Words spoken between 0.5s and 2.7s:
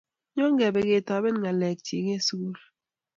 kebe ketoben ngalek chi eng sukul.